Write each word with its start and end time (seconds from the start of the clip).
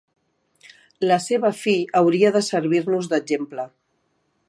La 1.11 1.17
seva 1.27 1.53
fi 1.59 1.75
hauria 2.01 2.35
de 2.39 2.45
servir-nos 2.51 3.11
d'exemple. 3.15 3.71